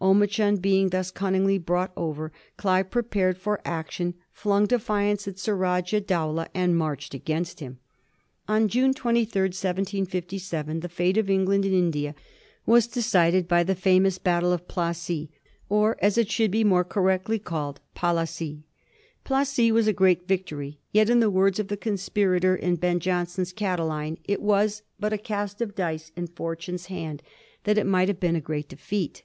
[0.00, 2.30] Omichund being thus cunningly bought over,
[2.64, 7.80] Olive prepared for action, flung defiance at Surajah Dow lah, and marched against him.
[8.46, 12.14] On June 23, 1757, the fate of England in India
[12.64, 15.30] was decided by the famous bat tle of Plassey,
[15.68, 18.62] or, as it should be more correctly called, Palasi.
[19.24, 20.78] Plassey was a great victory.
[20.92, 25.20] Yet, in the words of the conspirator in Ben Jonson's" Oatiline," it was but '^a
[25.20, 27.20] cast at dice in Fortune's hand"
[27.64, 29.24] that it might have been a great defeat.